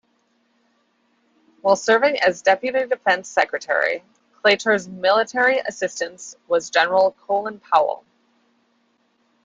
While 1.61 1.75
serving 1.75 2.19
as 2.23 2.41
Deputy 2.41 2.87
Defense 2.87 3.29
Secretary, 3.29 4.03
Claytor's 4.43 4.87
military 4.87 5.59
assistant 5.59 6.37
was 6.47 6.71
General 6.71 7.15
Colin 7.27 7.59
Powell. 7.59 8.03